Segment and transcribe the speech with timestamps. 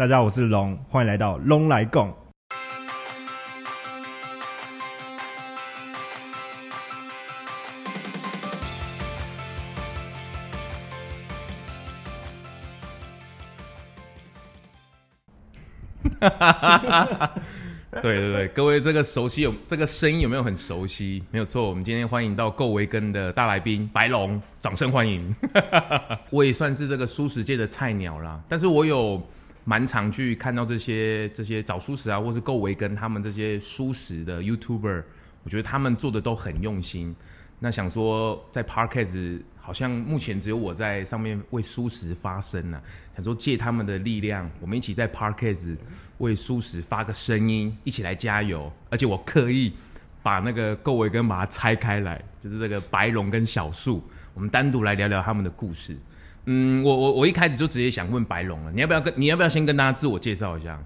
[0.00, 2.10] 大家好，我是龙，欢迎来到龙来共。
[17.90, 21.22] 对对对，各位这个熟悉有这个声音有没有很熟悉？
[21.30, 25.36] 没有错，我们今天欢迎到够维根的大来宾白龙，掌声欢迎！
[26.32, 29.22] 我也算是这个蔬食界的菜鸟啦，但是我有
[29.70, 35.04] 蛮常去看到这些这些找蔬食啊，或是够维根他们这些蔬食的 YouTuber，
[35.44, 37.14] 我觉得他们做的都很用心。
[37.60, 42.82] 那想说在 Podcast 好像目前只有我在上面为蔬食发声呢、啊，
[43.14, 45.76] 想说借他们的力量，我们一起在 Podcast
[46.18, 48.72] 为蔬食发个声音，一起来加油。
[48.90, 49.72] 而且我刻意
[50.20, 54.02] 把那个够维根把它拆开来，就是这个白龙跟小树，
[54.34, 55.96] 我们单独来聊聊他们的故事。
[56.46, 60.82] 嗯，我我我一开始就直接想问白龙了，你要不要跟你要不要先跟大家自我介绍一下？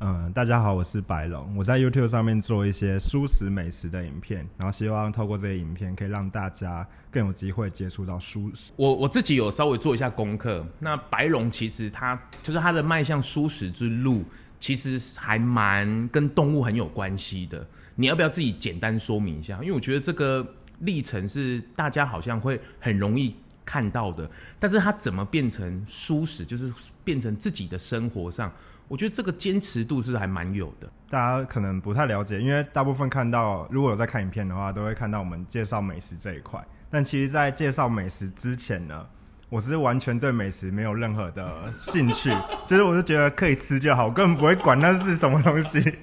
[0.00, 8.70] 嗯，大家好，我是白龙，我在 YouTube 上面做一些蔬食美食的影片，然后希望透过这些影片可以让大家更有机会接触到蔬食。
[8.76, 14.24] 我我自己有稍微做一下功课，那白龙其实他就是他的迈向蔬食之路，
[14.60, 17.66] 其实还蛮跟动物很有关系的。
[17.96, 19.58] 你要不要自己简单说明一下？
[19.62, 20.46] 因为我觉得这个
[20.80, 23.34] 历程是大家好像会很容易
[23.68, 26.72] 看到的，但是他怎么变成舒适，就是
[27.04, 28.50] 变成自己的生活上。
[28.88, 36.64] 我觉得这个坚持度是还蛮有的，大家可能不太了解，因为大部分看到，如果有在看影片的话，都会看到我们介绍美食这一块。
[36.90, 39.06] 但其实，在介绍美食之前呢，
[39.50, 42.34] 我是完全对美食没有任何的兴趣，
[42.66, 45.98] 就是我就觉得可以吃就好，我根本不会管那是什么东西。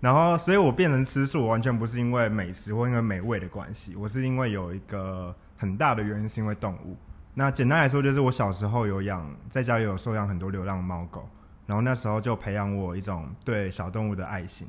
[0.00, 5.34] 然后，所以我变成吃素，完全不是因为美食或因为美味的关系，我是因为有一个
[5.64, 6.94] 很大的原因是因为动物。
[7.32, 11.26] 那简单来说，就是我小时候有养，在家里有收养很多流浪猫狗。
[11.66, 14.68] 然后那时候就培养我一种对小动物的爱心，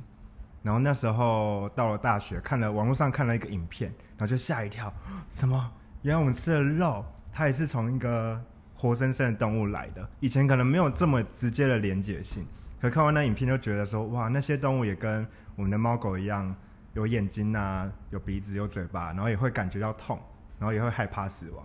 [0.64, 4.92] 然后那时候到了大学，看了网络上看了一个影片，然后就吓一跳，
[5.30, 5.70] 什么？
[6.04, 7.04] 原来我们吃的肉，
[7.34, 8.42] 它也是从一个
[8.74, 10.10] 活生生的动物来的。
[10.22, 12.46] 以前可能没有这么直接的连结性，
[12.80, 16.56] 可看完那影片就觉得说，哇，那些动物也跟我们的猫狗一样，
[16.94, 20.18] 有眼睛啊，有鼻子，有嘴巴，然后也会感觉到痛，
[20.66, 21.64] 然后也会害怕死亡。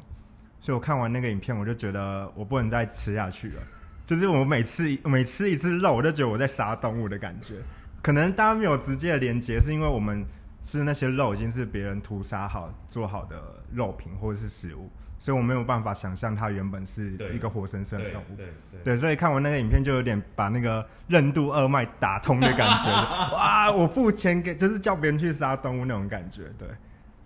[0.61, 3.62] 所以我看完那个影片，我就觉得我不能再吃下去了。
[4.05, 7.55] 就是我每次每吃一次肉，我就觉得我在杀动物的感觉。
[8.03, 10.22] 可能大家没有直接的连接，是因为我们
[10.62, 13.41] 吃那些肉已经是别人屠杀好做好的
[13.72, 18.37] 肉品或者是食物，所以我没有办法想象它原本是一个活生生的动物。
[18.37, 22.91] 对对，对，对，对，所以看完那个影片，就有点把那个任督二脉打通的感觉。
[23.33, 26.43] 哇，我付钱给，就是叫别人去杀动物那种感觉。
[26.59, 26.69] 对，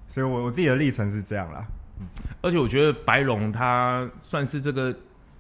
[0.07, 1.67] 所以我我自己的历程是这样啦。
[2.01, 2.07] 嗯，
[2.41, 4.95] 而且我觉得白龙他算是这个。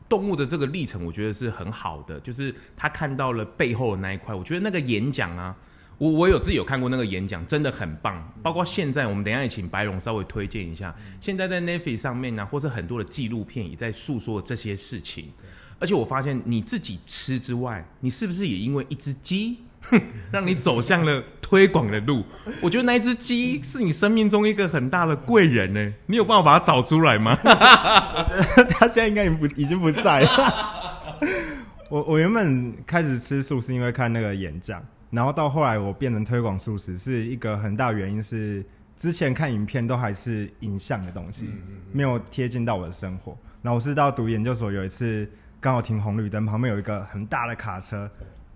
[0.06, 4.34] 动物的这个历程，我觉得是很好的，就是他看到了背后的那一块。
[4.34, 5.56] 我觉得那个演讲啊，
[5.96, 8.32] 我我有自己有看过那个演讲，真的很棒。
[8.42, 10.94] 包括现在，我们等一下也请白龙稍微推荐一下。
[11.22, 15.32] 现在在 Netflix 上面呢、啊，或是很多的纪录片也在诉说这些事情。
[15.80, 19.56] 而且我发现你自己吃之外，你是不是也因为一只鸡？
[19.90, 20.00] 哼，
[20.30, 22.24] 让你走向了推广的路。
[22.60, 25.92] 我觉得那一只鸡是你生命中一个很大的贵人呢。
[26.06, 27.38] 你有办法把它找出来吗？
[27.44, 28.24] 我
[28.56, 31.18] 觉得他现在应该已经不已经不在了。
[31.90, 38.64] 我我原本开始吃素是因为看那个演讲，然后到后来我变成推广素食，是一个很大原因是
[38.98, 41.48] 之前看影片都还是影像的东西，
[41.92, 43.36] 没有贴近到我的生活。
[43.62, 45.28] 然后我是到读研究所有一次
[45.60, 48.10] 刚好停红绿灯，旁边有一个很大的卡车。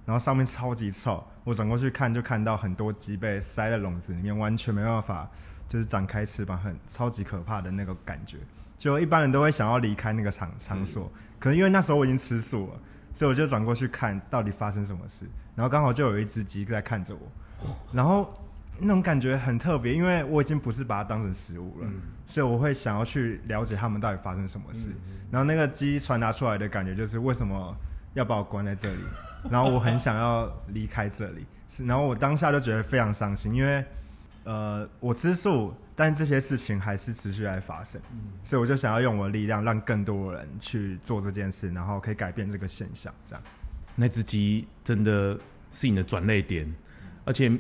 [0.09, 5.29] 然后上面超级臭，我转过去看就看到很多鸡被塞在笼子里面，完全没办法，
[5.69, 8.39] 就是展开翅膀，很超级可怕的那个感觉。
[8.79, 12.81] 就一般人都会想要离开那个场场所，可能因为那时候我已经吃素了，
[13.13, 15.27] 所以我就转过去看到底发生什么事。
[15.55, 18.33] 然后刚好就有一只鸡在看着我，然后
[18.79, 24.89] 那种感觉很特别，因为我已经不是把它当成食物了，嗯、所以我会想要去了解他们到底发生什么事。
[24.89, 27.77] 嗯、然后那个鸡传达出来的感觉就是为什么
[28.15, 29.03] 要把我关在这里？
[29.51, 33.85] 然后我很想要离开这里，是，然后我当下就觉得非常伤心，因为，
[34.45, 43.43] 呃，我吃素，但这些事情还是持续在发生，嗯，所以我就想要用我的力量，让更多人去做这件事，然后可以改变这个现象，这样。
[43.95, 45.39] 那只鸡真的
[45.73, 46.71] 是你的转捩点，
[47.25, 47.51] 而且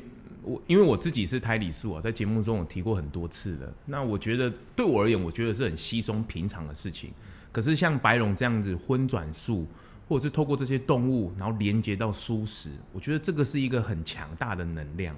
[0.42, 7.12] 我因为我自己是胎里素啊，在节目中我提过很多次了，那我觉得对我而言，我觉得是很稀松平常的事情，
[7.52, 9.66] 可是像白龙这样子荤转素。
[10.08, 15.14] 或者是透过这些动物，然后连接到蔬食，我觉得这个是一个很强大的能量。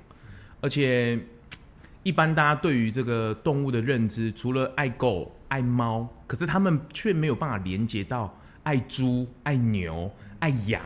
[0.60, 1.19] 而且，
[2.02, 10.10] 一般大家对于这个动物的认知，除了爱狗、爱猫，可是他们却没有办法连接到爱猪、爱牛、
[10.40, 10.82] 爱羊。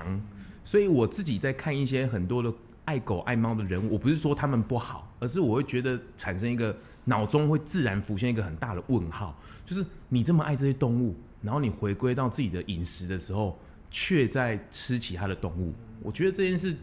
[0.64, 2.52] 所以我自己在看一些很多的
[2.84, 9.34] 爱狗爱猫的人物，我不是说他们不好，而是我会觉得产生一个脑中会自然浮现一个很大的问号，
[9.64, 13.58] 就是你这么爱这些动物，然后你回归到自己的饮食的时候，
[13.94, 15.72] 却在吃其他的动物。
[16.02, 16.76] 我觉得这件事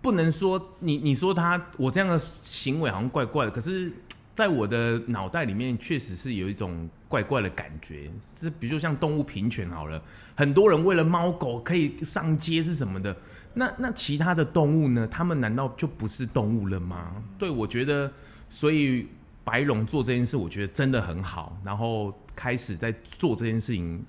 [0.00, 3.92] 不能说你你说他我这样的行为好像怪怪的，可是。
[4.36, 10.02] 在我的脑袋里面，确实是有一种怪怪的感觉，是比如说像动物平权好了，
[10.34, 13.16] 很多人为了猫狗可以上街是什么的，
[13.54, 15.08] 那那其他的动物呢？
[15.10, 17.14] 他们难道就不是动物了吗？
[17.38, 18.12] 对，我觉得，
[18.50, 19.08] 所以
[19.42, 24.04] 白龙做这件事，我觉得真的很好，然后开始在做这件事情，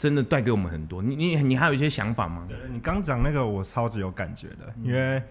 [0.00, 1.00] 真的带给我们很多。
[1.00, 2.44] 你你你还有一些想法吗？
[2.48, 5.22] 对，你刚讲那个，我超级有感觉的，因为。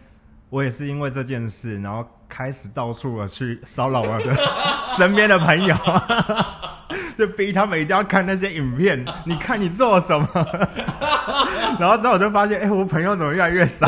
[0.51, 4.35] 我也是因为这件事，然后开始到处的去骚扰我的
[4.97, 5.75] 身边的朋友，
[7.15, 9.05] 就逼他们一定要看那些影片。
[9.25, 10.27] 你看你做了什么？
[11.79, 13.85] 然后之后我就发现，哎、欸，我朋友怎么越来越少？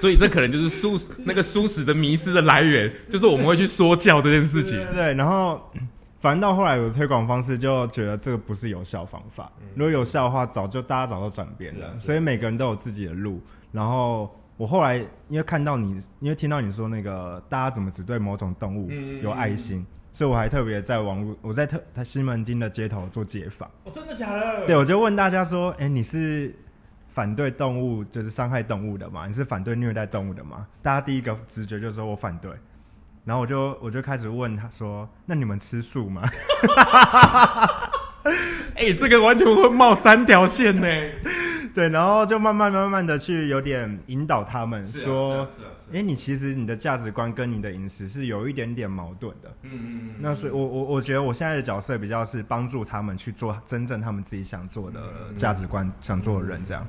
[0.00, 4.82] 所以这可能就是蔬那个蔬食的迷失的来源，就是我们会去说教这件事情。
[4.94, 5.60] 对，然后
[6.20, 9.50] 反正到后来我的推广方式就觉得这个不是有效方法。
[9.74, 11.96] 如果有效的话，早就大家早就转变了。
[11.98, 13.40] 所以每个人都有自己的路，
[13.72, 14.30] 然后。
[14.58, 14.96] 我后来
[15.28, 18.90] 因为看到你，因为听到你说那个大家怎么只对某种动物
[19.22, 23.70] 有爱心，嗯、所以我还特别在网络，我在特在西门町的街头做街访。
[23.84, 24.66] 哦，真的假的？
[24.66, 26.52] 对，我就问大家说，哎、欸，你是
[27.06, 29.28] 反对动物就是伤害动物的吗？
[29.28, 30.66] 你是反对虐待动物的吗？
[30.82, 32.50] 大家第一个直觉就是说我反对，
[33.28, 36.22] 然后我就我就开始问他说，那你们吃素吗？
[38.74, 40.88] 哎、欸，这个完全会冒三条线呢。
[41.74, 45.46] 对，然后就慢慢慢慢的去有点引导他们说，
[45.92, 49.54] 哎，你其实你的价值观跟你的饮食是有一点点矛盾的。
[49.60, 50.14] 嗯嗯嗯。
[50.20, 55.00] 那所以我我我觉得我现在的角色比较是帮助他们去做真正他们自己想做的
[55.36, 56.82] 价值观、嗯、想做的人这样。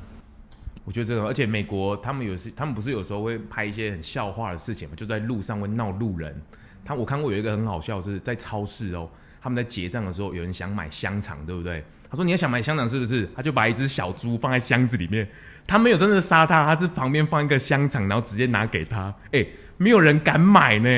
[0.90, 6.36] 我觉得这个，而且美国他们有时他们不是有时候会拍一些很笑话的事情嘛，就在路上会闹路人。
[6.84, 9.08] 他我看过有一个很好笑，是在超市哦，
[9.40, 11.84] 他们在结账的时候，有人想买香肠，对不对？
[12.10, 15.30] 他说：“你要想买香肠是不是？”他就把一只小猪放在箱子里面，
[15.68, 19.14] 他没有真的杀它，他是旁边放一个香肠，然后直接拿给他。
[19.32, 19.46] 哎，
[19.78, 20.90] 没有人敢买呢。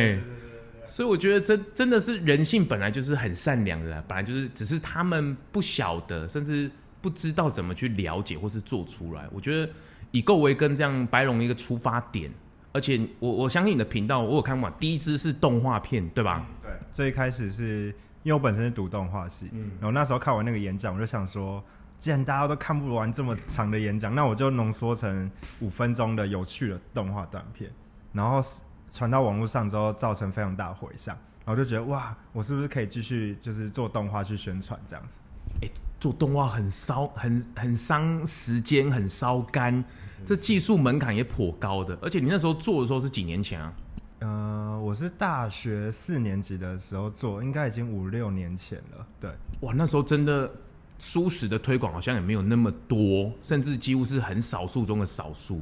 [0.85, 6.71] 所以我觉得这真的是人性本来就是很善良的，本来就是只是他们不晓得，甚至
[7.01, 9.27] 不知道怎么去了解或是做出来。
[9.31, 9.71] 我觉得
[10.12, 12.31] 以够为根这样白龙一个出发点，
[12.71, 16.45] 而且我我相信你的频道，我有看过，第一支是动画片，对吧？
[16.62, 17.94] 对，最开始是。
[18.24, 21.59] 因为我本身是读动画系，嗯，然后那时候看完那个演讲，我就想说，
[22.00, 27.71] 既然大家都看不完这么长的演讲，那我就浓缩成五分钟的有趣的动画短片，
[28.13, 28.39] 然后
[28.94, 35.65] 传到网络上之后，造成非常大的回响，然后就觉得哇，我是不是可以继续就是做动画去宣传这样子？
[35.65, 35.69] 哎，
[36.01, 39.83] 做动画很烧，很很伤时间，很烧肝，
[40.25, 43.74] 这技术门槛也颇高的，而且你那时候做的时候是几年前啊？
[44.18, 49.06] 呃，我是大学四年级的时候做，应该已经五六年前了。
[49.19, 49.30] 对，
[49.62, 50.51] 哇，那时候真的
[50.98, 55.62] 舒适的推广好像也没有那么多，甚至几乎是很少数中的少数。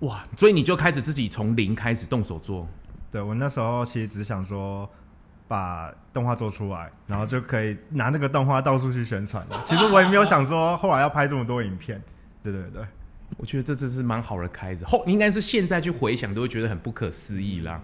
[0.00, 2.68] 哇，所以你就开始自己从零开始动手做。
[3.10, 4.86] 对，我那时候其实只想说
[5.48, 9.62] 把动画做出来，然后就可以拿那个动画到处去宣传了。
[9.64, 12.00] 其实我也没有想说后来要拍这么多影片。
[12.42, 12.82] 对对对。
[13.38, 17.80] 我觉得这真是蛮好的开始，后应该是现在去回想都会觉得很不可思议啦。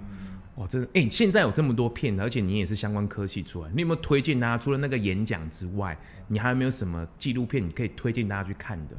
[0.54, 4.58] 哦，真的，哎、欸，现在有这么多片，而且你也是相关科系出来，你有没有推荐大家？
[4.58, 5.96] 除了那个演讲之外，
[6.28, 8.94] 你还有没有什么纪录片你可以推荐大家去看的？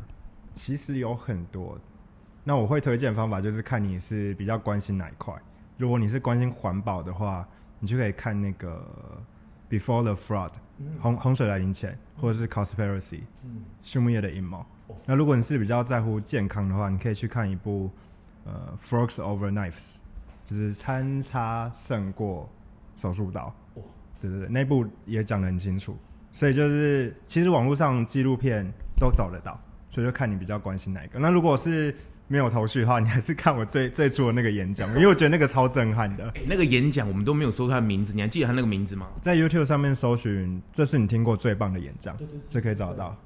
[0.53, 1.77] 其实有很多，
[2.43, 5.33] 那我会推荐方法就是看你是比较关心哪一块。
[5.77, 7.47] 如果你是关心环保的话，
[7.81, 8.81] 你就可以看那个
[9.73, 10.51] 《Before the Flood》，
[11.01, 13.01] 洪洪水来临前，或者是《Cowspiracy》，
[13.83, 14.65] 畜牧业的阴谋。
[15.05, 17.89] 那如果你是比较在乎健康的话，你可以去看一部
[18.45, 19.71] 呃《Forks Over Knives》，
[20.45, 22.47] 就是餐差胜过
[22.95, 23.53] 手术刀。
[23.73, 23.81] 哦，
[24.21, 25.97] 对对对，那部也讲得很清楚。
[26.31, 29.59] 所以就是其实网络上纪录片都找得到，
[29.89, 31.19] 所以就看你比较关心哪一个。
[31.19, 31.95] 那如果是
[32.31, 36.29] 没有头绪的话，你还是看我最 最初的那个演讲，因为我觉得那个超震撼的。
[36.29, 39.09] 欸，那个演讲我们都没有搜他的名字，你还记得他那个名字吗？
[39.21, 42.17] 在 YouTube 上面搜寻，这是你听过最棒的演讲，
[42.50, 43.17] 就可以找得到。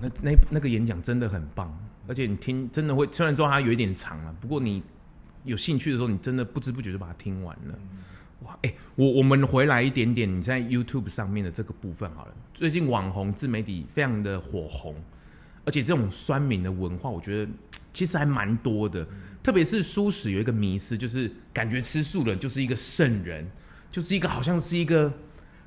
[0.00, 1.72] 那那那个演讲真的很棒，
[2.08, 4.82] 而且你听真的会，虽然说它有一点长了，不过你
[5.44, 7.78] 有兴趣的时候，你真的不知不觉就把它听完了。
[8.40, 12.34] 哇，哎、欸，我我们回来一点点，你在 YouTube 上面的这个部分好了。
[12.52, 14.96] 最近网红自媒体非常的火红，
[15.64, 17.52] 而且这种酸民的文化，我觉得
[17.92, 19.06] 其实还蛮多的。
[19.42, 23.44] 特别是素食有一个迷思，就是感觉吃素的就是一个圣人，
[23.90, 25.12] 就是一个好像是一个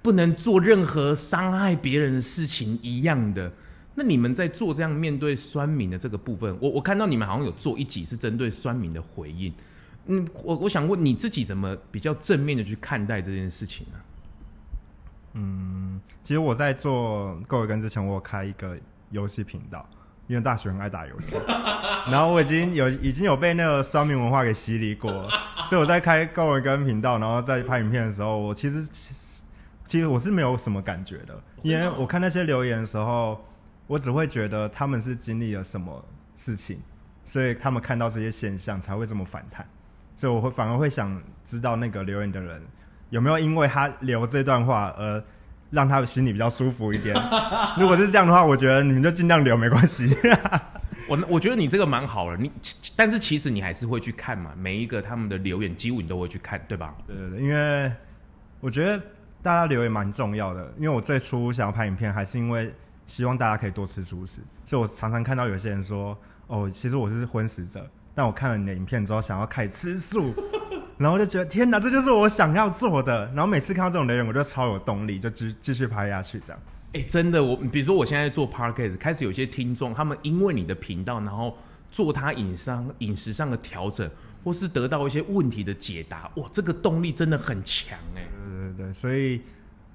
[0.02, 3.52] 不能做任何伤害别人的事情一样的。
[3.96, 9.54] 那你们在做这样面对酸民的这个部分，我我看到你们好像有做一集是针对酸民的回应。
[10.08, 14.00] 嗯，我我想问你自己怎么比较正面的去看待这件事情呢？
[15.34, 18.78] 嗯，其实我在做各位跟之前，我有开一个
[19.12, 19.90] 游戏频道，
[20.28, 21.36] 因为大学很爱打游戏，
[22.12, 25.12] 然后我已经有已经有被那个酸民文化给洗礼过。
[25.12, 25.30] 了，
[25.70, 28.88] 所以我在开高维根频道，然后在拍影片的时候，我其实
[29.86, 33.46] 其实我是没有什么感觉的，因为我看那些留言的时候，
[33.88, 36.04] 我只会觉得他们是经历了什么
[36.36, 36.80] 事情，
[37.24, 39.66] 所以他们看到这些现象才会这么反弹。
[40.18, 42.62] 所以我会反而会想知道那个留言的人
[43.10, 45.22] 有没有因为他留这段话而
[45.72, 47.16] 让他心里比较舒服一点。
[47.80, 50.16] 如果是这样的话，我觉得你们就尽量留没关系。
[51.08, 52.52] 我我觉得你这个蛮好的，你
[52.96, 56.96] 但是其实你还是会去看嘛，每一个他们的留言几乎你都会去看，对吧？
[57.06, 57.92] 对对对，因为
[58.60, 58.98] 我觉得
[59.44, 62.74] 大家留言蛮重要的，因为我最初想要拍影片还是因为
[63.06, 66.18] 希望大家可以多吃素食，所以我常常看到有些人说
[66.48, 67.88] 哦，其实我是荤食者。
[68.18, 70.34] 但我看了你的影片之后，想要开始吃素，
[70.98, 73.26] 然后就觉得天哪，这就是我想要做的。
[73.36, 76.62] 然后每次看到这种留言，我就超有动力，就继继续拍下去这样。
[76.94, 81.58] 哎、欸，真的，我比如说我现在做 Podcast，开始有些听众，他们因为你的频道，然后
[81.92, 84.10] 做他饮商饮食上的调整，
[84.44, 88.22] 或是得到一些问题的解答，哇，这个动力真的很强哎。
[88.46, 89.42] 对对对，所以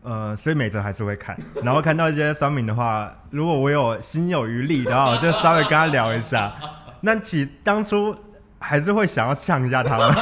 [0.02, 6.54] 呃，所以每则还是会看，然后看到一些酸民的话，如果我有心有余力的话，我就稍微跟他聊一下。
[7.00, 8.14] 那其当初
[8.62, 10.14] 还是会想要呛一下他们，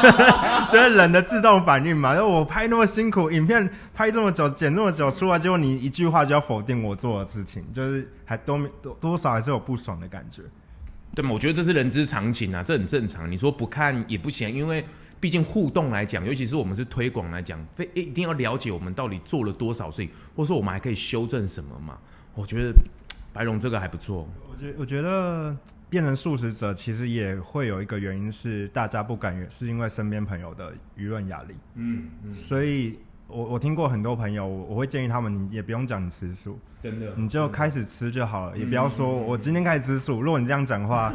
[0.70, 2.14] 觉得人的自动反应嘛。
[2.14, 10.42] 就我拍那么辛苦，影片拍这么久，剪那么久出来，结果你一句话就要否定我做的事情，就是还多多多少还是有不爽的感觉，
[11.14, 11.32] 对嘛？
[11.32, 13.30] 我觉得这是人之常情啊，这很正常。
[13.30, 14.84] 你说不看也不行，因为
[15.18, 21.98] 毕竟互动来讲，尤其是我们是推广来讲，非一定要了解我们到底做了多少事情，或者说我们还可以修正什么嘛。
[22.36, 22.72] 我觉得
[23.32, 24.28] 白龙这个还不错。
[24.48, 25.56] 我觉我觉得。
[25.88, 31.54] 变成素食者，其实也会有一个原因是大家不敢，是因为身边朋友的舆论压力。
[31.74, 32.34] 嗯嗯。
[32.34, 40.20] 所以我我听过很多朋友，我会建议他们，你也不用讲你吃素，真的，你就开始吃就好了，也不要说我今天开始吃素。
[40.20, 41.12] 如果你这样讲的话，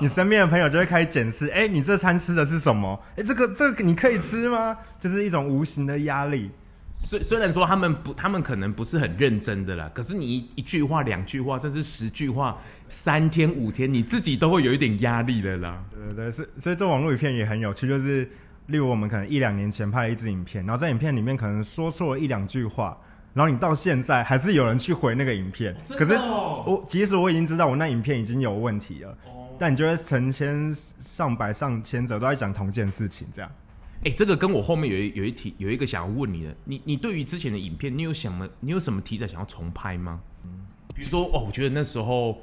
[0.00, 3.00] 你身边的朋友就会开始检视，哎，你这餐吃的是什么？
[3.16, 4.76] 哎，这个这个你可以吃吗？
[5.00, 6.50] 就是一种无形的压力。
[6.98, 12.56] 虽虽然说他们不，他们可能不是很认真的啦，可是你一一句话、两句话，甚至十句话，
[12.88, 15.82] 三天五天，你自己都会有一点压力的啦。
[15.92, 18.24] 对对对，所以所以做网络影片也很有趣，就是
[18.66, 22.96] 例如我们可能一两年前拍了一支影片，然后在影片里面可能说错了一两句话，
[23.34, 33.50] 然后你到现在还是有人去回那个影片，哦、可是我即使我已经知道我那影片已经有问题了，哦、但你觉得成千上百上千者都在讲同件事情，这样。
[34.04, 40.20] 哎、欸，这个跟我后面有一有一题有一个想要问你的，你你对于之前的影片，你有什么你有什么题材想要重拍吗？
[40.44, 40.50] 嗯，
[40.94, 42.38] 比如说哦，我觉得那时候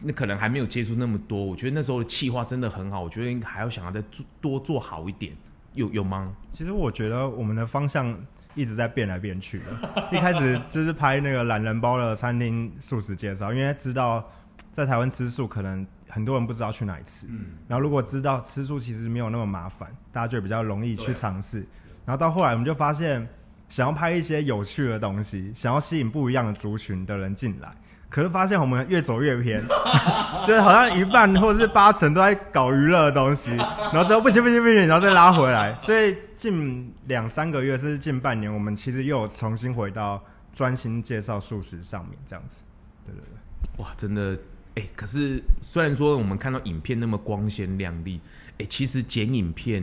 [0.00, 5.32] 那可能还没有接触那么多，我觉得那时候的企划真的很好，我觉得还要想要再做多做好一点，
[5.74, 6.34] 有有吗？
[6.52, 8.16] 其实我觉得我们的方向
[8.54, 14.28] 一直在变来变去的， 一开始就是拍那个懒人包的餐厅素食介绍，因为知道
[14.72, 15.86] 在台湾吃素可能。
[16.08, 21.58] 很多人不知道去哪里吃，嗯，然后如果知道吃素其实没有那么麻烦，大家就比较容易去尝试。
[22.06, 23.28] 然后到后来我们就发现，
[23.68, 27.70] 想要拍一些有趣的东西，想要吸引不一样的族群的人进来，
[28.08, 29.62] 可是发现我们越走越偏，
[30.46, 33.50] 就是好像一半或者是八成都在搞娱乐的东西，
[33.92, 35.76] 然后之后不行不行不行，然后再拉回来。
[35.80, 40.22] 所以近两三个月甚至近半年，我们其实又重新回到
[40.54, 42.62] 专心介绍素食上面这样子。
[43.06, 44.38] 对对对，哇，真的。
[44.78, 48.20] 哎、欸，可是虽然说我们看到影片那么光鲜亮丽，
[48.50, 49.82] 哎、欸，其实剪影片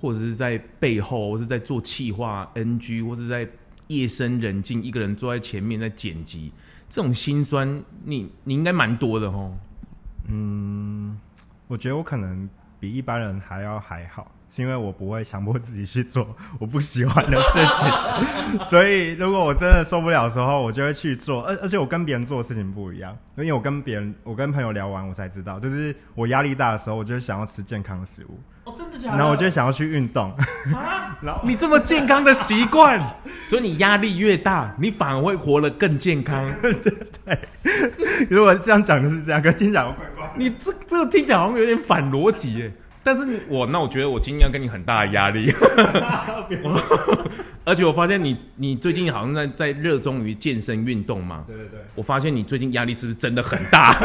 [0.00, 3.46] 或者是在背后，或者是在做企划 NG，或是在
[3.88, 6.50] 夜深人静一个人坐在前面在剪辑，
[6.90, 9.56] 这种心酸你你应该蛮多的哦。
[10.28, 11.18] 嗯，
[11.68, 14.30] 我觉得我可能比一般人还要还好。
[14.52, 16.26] 是因为我不会强迫自己去做
[16.58, 21.44] 我不喜欢的事情， 所以如果我真的受不了的时候，我就会去做。
[21.44, 28.40] 而而且我跟别人做的事情不一样，因为我跟别人，我跟朋友聊完，我才知道，就是我压力大的时候，我就想要吃健康的食物。
[28.70, 29.16] 哦，真的假的？
[29.16, 30.30] 然后我就想要去运动。
[30.74, 31.16] 啊？
[31.22, 33.00] 然后你这么健康的习惯，
[33.48, 36.48] 所以你压力越大，你反而会活得更健康。
[36.62, 36.96] 对对。
[38.28, 40.30] 如果这样讲的是这样，可听起来怪怪。
[40.36, 42.72] 你这这个听起来好像有点反逻辑耶。
[43.02, 45.50] 但是我那我觉得我今天要给你很大的压力，
[47.64, 51.42] 而且我发现你你最近好像在在热衷于健身运动嘛？
[51.48, 53.96] 对对对，我发现你最近压力是不是真的很大？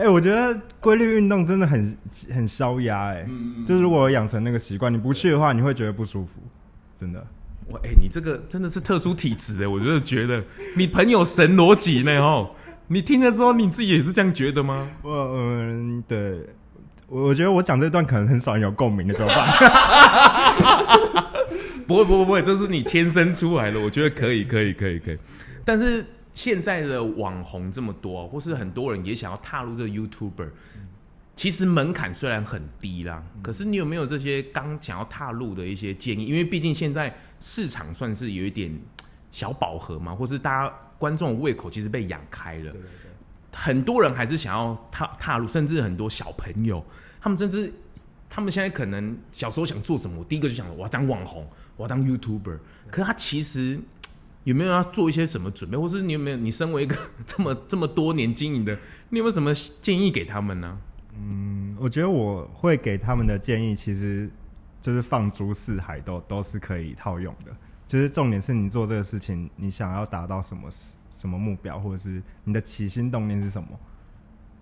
[0.00, 1.94] 哎、欸，我觉得规律运动真的很
[2.34, 3.28] 很消压哎，
[3.66, 6.40] 就是如果养成那个习惯，你不去的话，你会觉得不舒服，
[6.98, 7.22] 真的。
[7.70, 10.42] 我，哎、欸，你这个真的是特殊体质哎，我真的觉得
[10.74, 12.48] 你朋友神逻辑呢哦，
[12.88, 14.88] 你听了之后你自己也是这样觉得吗？
[15.02, 16.46] 我嗯，对，
[17.06, 19.46] 我我觉得我讲这段可能很少人有共鸣的，怎么办？
[21.86, 25.18] 不会不会不会，这是你天生出来的，我觉得可以可以可以可以。
[25.62, 26.06] 但是
[26.40, 30.48] 现在的网红这么多，或是很多人也想要踏入这个 YouTuber。
[31.36, 36.24] 其实门槛虽然很低啦，可是你有没有这些刚想要踏入的一些建议？
[36.24, 38.72] 因为毕竟现在市场算是有一点
[39.30, 43.10] 小饱和嘛，或是大家观众的胃口其实被养开了，对对对，
[43.52, 46.82] 很多人还是想要踏踏入，甚至很多小朋友，
[47.20, 47.70] 他们甚至
[48.30, 52.58] 他们现在可能小时候想做什么，我第一个就想我要当网红，我要当 YouTuber，
[52.90, 53.78] 可是他其实
[54.44, 58.72] 有没有要做一些什么准备，或是你有没有你身为一个 这么这么多年经营的，
[59.10, 60.78] 你有没有什么建议给他们呢？
[61.14, 64.30] 嗯，我觉得我会给他们的建议，其实
[64.80, 67.52] 就是放诸四海都都是可以套用的。
[67.86, 70.70] 就是重点是你做这个事情，你想要达到什么
[71.18, 73.68] 什么目标，或者是你的起心动念是什么？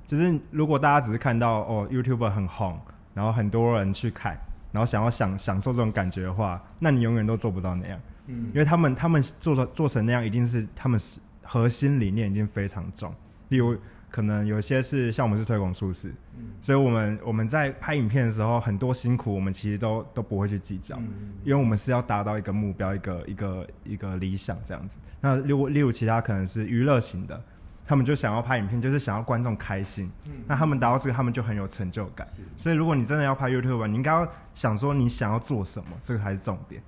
[0.07, 2.81] 就是如果大家只是看到哦，YouTuber 很红，
[3.13, 4.39] 然后很多人去看，
[4.73, 8.01] 然后想要享享受这种感觉的话，那你永远都做不到那样。
[8.29, 13.13] 嗯，因为他们他们做的做成那样，一定是他们是核心理念已经非常重，
[13.49, 13.77] 例如。
[14.11, 16.09] 可能有些是像我们是推广素食，
[16.39, 24.99] 嗯，所以我们我们在拍影片的时候，很多辛苦我们其实都都不会去计较，嗯，因为我们是要达到一个目标，一个一个一个理想这样子。
[25.21, 27.39] 那例如例如其他可能是娱乐型的，
[27.85, 32.27] 他们就想要拍影片，就是想要观众开心，嗯，那他们达到这个，他们就很有成就感。
[32.57, 36.83] 所以如果你真的要拍 YouTube，你应该要想说你想要做什么，这个才是重点。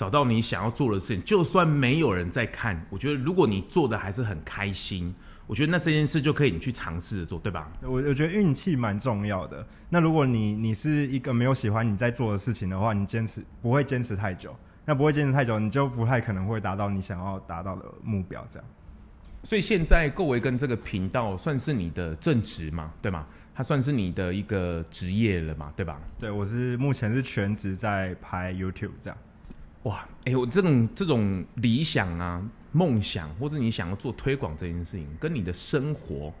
[0.00, 5.14] 找到你想要做的事情，就算没有人在看，我觉得如果你做的还是很开心。
[5.46, 7.70] 我觉得那这件事就可以你去尝试着做，对吧？
[7.82, 9.66] 我我觉得运气蛮重要的。
[9.90, 14.56] 那如果你你是一个没有喜欢你在做的事情的话，你坚持不会坚持太久。
[14.86, 18.42] 那不会坚持太久，你就不太可能会达到你想要达到的目标。
[18.50, 18.66] 这样。
[19.42, 22.90] 所以现在够维跟这个频道算是你的正职嘛？
[23.02, 23.26] 对吗？
[23.54, 25.70] 它算是你的一个职业了嘛？
[25.76, 26.00] 对吧？
[26.18, 29.18] 对，我是目前是全职在拍 YouTube 这样。
[29.84, 32.42] 哇，哎、欸，我这种这种理想啊。
[32.72, 36.32] 梦想，或者你想要做推广这件事情，跟你的生活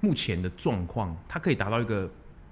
[0.00, 2.10] 目前的状况，它可以达到一个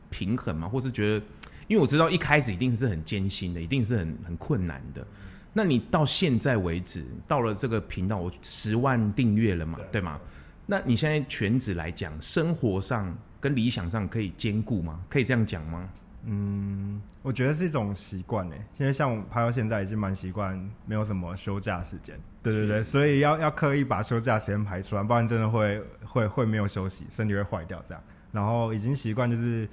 [0.08, 0.68] 平衡吗？
[0.68, 1.26] 或是觉得，
[1.66, 5.04] 因为我知道一开始一定是很艰辛的，一定是很很困难的。
[5.52, 10.20] 那你到现在为止，到了这个频道，我十万订阅了嘛，对吗？
[10.64, 15.04] 那你现在全职来讲，生活上跟理想上可以兼顾吗？
[15.08, 15.90] 可以这样讲吗？
[16.26, 22.18] 嗯，我觉得是一种习惯诶，因为像我拍到现在已经蛮习惯，没有什么休假时间。
[22.42, 28.02] 对对对，所以要要刻意把休假时间排出来，不然真的会会会没有休息，身体会坏掉这样。
[28.32, 29.68] 然后已经习惯就是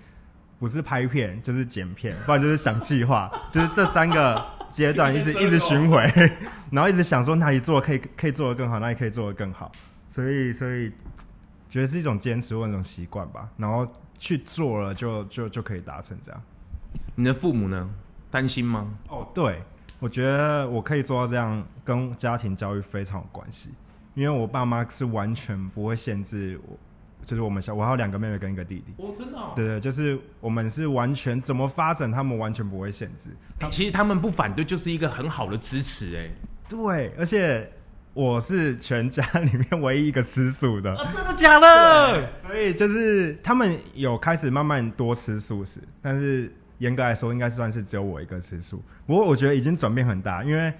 [0.60, 5.98] 不是拍片就是剪片，不然就是想计划， 就是这三个阶段一直一直巡回，
[6.70, 9.72] 然后一直想说哪里做可以可以做得更好，哪里可以做得更好。
[10.10, 10.92] 所以所以
[11.70, 13.88] 觉得是一种坚持或一种习惯吧，然后。
[14.22, 16.40] 去做了就就就可以达成这样。
[17.16, 17.90] 你的父母呢？
[18.30, 18.88] 担心吗？
[19.10, 19.60] 哦，对，
[20.00, 23.72] 我觉得我可以做到这样，跟家庭教育非常有关系。
[24.14, 26.78] 因为我爸妈是完全不会限制我，
[27.26, 28.94] 就是我们小，我还有两个妹妹跟一个弟弟。
[29.04, 29.54] 哦，真的哦？
[29.56, 33.32] 对对，就是我们是完全怎么发展，他们完全不会限制。
[33.62, 36.16] 欸，其实他们不反对，就是一个很好的支持。
[36.16, 36.30] 哎，
[36.70, 37.68] 对，而且。
[38.13, 40.93] 我是全家里面唯一一个吃素的。
[40.95, 42.38] 啊， 真的假的？
[42.38, 48.84] 所以就是他们有开始慢慢多吃素食，但是严格来说，应该算是只有我一个吃素。
[49.08, 50.74] 不过我觉得已经转变很大，因为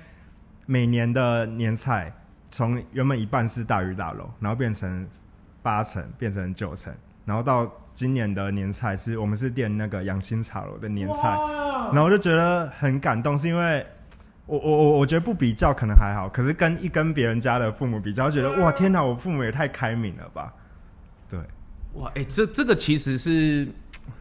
[0.66, 2.14] 每年的年菜
[2.52, 5.08] 从原本一半是大鱼大肉，然后变成
[5.64, 11.30] 八成，变成九成，然后到今年的年菜是我们是点那个养心茶楼的年菜，
[11.94, 13.86] 然后我就觉得很感动，是因为。
[14.52, 20.54] 我我我我觉得不比较可能还好，可是跟一跟别人家的父母比较，觉得哇天哪，我父母也太开明了吧？
[21.30, 21.40] 对，
[21.94, 23.66] 哇哎、这这个其实是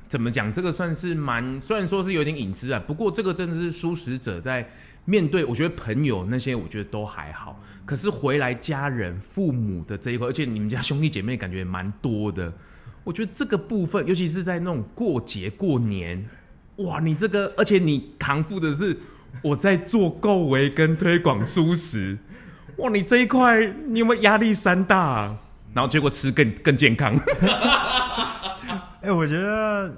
[0.06, 0.52] 怎么讲？
[0.52, 4.64] 这个算是蛮，虽然说是有点隐私啊，不过这个真的是舒适者在
[5.04, 12.52] 面对，我觉得朋友那些我觉得都还好，可是回来家人父母的这一块，而且你们家兄弟姐妹感觉蛮多的，
[13.02, 16.24] 我觉得这个部分，尤其是在那种过节过年，
[16.76, 18.96] 哇，你这个，而且你扛负的是。
[19.42, 22.18] 我在做购维跟推广素食，
[22.76, 22.90] 哇！
[22.90, 25.38] 你这一块你有没有压力山大啊？
[25.72, 27.14] 然后结果吃更更健康。
[29.00, 29.94] 哎、欸，我觉得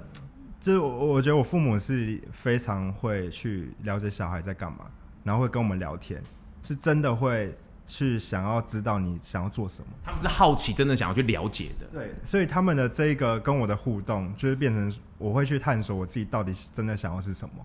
[0.61, 4.85] 就是我，我觉得我父母是非常会去了解小孩在干嘛，
[5.23, 6.21] 然后会跟我们聊天，
[6.63, 7.53] 是真的会
[7.85, 9.87] 去想要知道你想要做什么。
[10.05, 11.85] 他们是好奇，真的想要去了解的。
[11.91, 17.55] 对，所以他们的这个跟我的互动，就是变成我会去探索我自己到底真的想要是什么。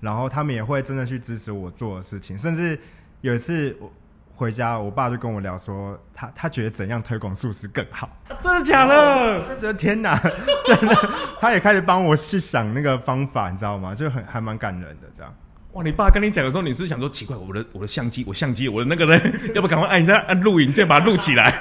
[0.00, 2.78] 然后他们也会真的去支持我做的事情，甚至
[3.20, 3.92] 有一次我
[4.34, 8.08] 回家，我爸就跟我聊说，他他觉得怎样推广素食更好。
[8.40, 9.44] 真的假的？
[9.48, 10.16] 他觉得天哪，
[10.64, 10.94] 真的，
[11.40, 13.94] 他也开始帮我去想那个方法，你知道吗？
[13.94, 15.34] 就很还蛮感人的这样。
[15.72, 19.20] 哇，你爸跟你讲的时候，你是，是想说奇怪，我的我的相机，我相机，我的那个呢？
[19.54, 21.50] 要不赶快按一下按录影键把它录起来？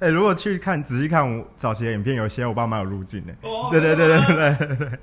[0.00, 3.32] 哎、欸，如果去看仔细看我早期的影片，有些我爸妈有录进呢。
[3.70, 4.98] 对对对对对对对。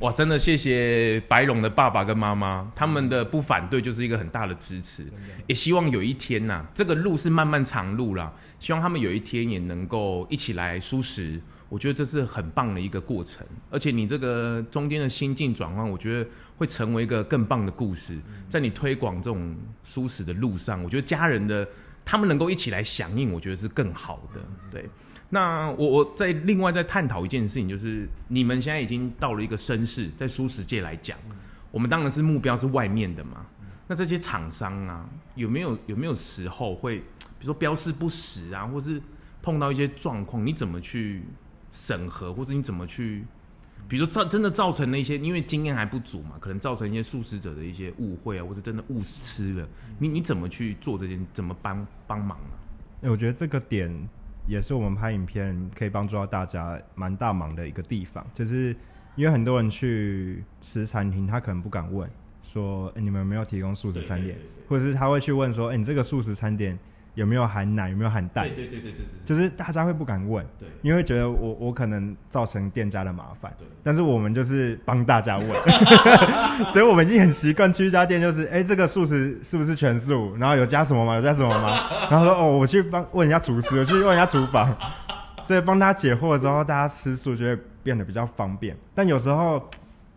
[0.00, 5.06] 哇，真的谢谢白龙的爸爸跟妈妈，他们的不反对就是一个很大的支持。
[5.46, 8.30] 也希望有一天呐、啊，这个路是漫漫长路啦，
[8.60, 11.40] 希望他们有一天也能够一起来舒食。
[11.70, 16.28] 我觉得这是很棒的一个过程，而且你这个中间的心境转换，我觉得
[16.58, 18.18] 会成为一个更棒的故事。
[18.50, 21.66] 在你推广这种蔬食的路上，我觉得家人的
[22.04, 24.40] 他们能够一起来响应，我觉得是更好的。
[24.70, 24.84] 对，
[25.28, 31.18] 那我我再另外再探讨一件事情，就是你们现在已经到了一个绅士，在蔬食界来讲，
[31.70, 33.44] 我们当然是目标是外面的嘛。
[33.88, 37.04] 那这些厂商啊，有没有有没有时候会，比
[37.40, 39.00] 如说标示不实啊，或是
[39.42, 41.22] 碰到一些状况，你怎么去？
[41.78, 43.22] 审核或者你怎么去，
[43.86, 52.56] 比如说造真的造成了一些，因为经验还不足嘛，可能造成一些素食者的一些误会啊，或是真的误吃了，你你怎么去做这件，怎么帮帮忙呢？
[53.02, 53.92] 欸，我觉得这个点
[54.46, 58.74] 也是我们拍影片可以帮助到大家蛮大忙的一个地方，就是
[59.14, 62.08] 因为很多人去吃餐厅，他可能不敢问
[62.42, 64.36] 说，欸，你们有没有提供素食餐点，
[64.68, 66.78] 或者是他会去问说，欸，你这个素食餐点。
[67.16, 67.88] 有没有含奶？
[67.90, 68.44] 有没有含蛋？
[68.46, 73.66] 对对对对对，就是大家会不敢问，对，因为会觉得我我可能造成店家的麻烦，对。
[73.82, 75.48] 但是我们就是帮大家问，
[76.72, 80.36] 所以我们已经很习惯去一家店，就是哎、欸，这个素食是不是全素？
[80.36, 81.16] 然后有加什么吗？
[81.16, 81.88] 有加什么吗？
[82.10, 84.76] 然后说哦，我去帮问一下厨师，我去问一下厨房，
[85.42, 88.76] 所以帮他解惑之后，大家吃素就会变得比较方便。
[88.94, 89.66] 但有时候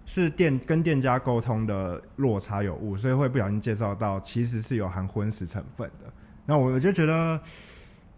[0.05, 6.11] 是店跟店家沟通的落差有误，所以会不小心介绍到其实是有含荤食成分的。
[6.49, 7.39] 那我我就觉得，